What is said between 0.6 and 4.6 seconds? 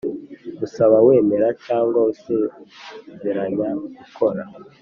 usaba wemera cyangwa usezeranya gukora